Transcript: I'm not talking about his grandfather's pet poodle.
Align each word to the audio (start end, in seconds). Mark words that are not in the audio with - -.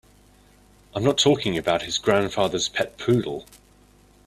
I'm 0.95 1.03
not 1.03 1.19
talking 1.19 1.59
about 1.59 1.83
his 1.83 1.99
grandfather's 1.99 2.67
pet 2.67 2.97
poodle. 2.97 3.45